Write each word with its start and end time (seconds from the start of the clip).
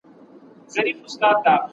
پایله 0.69 1.07
خدای 1.09 1.35
ته 1.43 1.53
پریږدئ. 1.53 1.69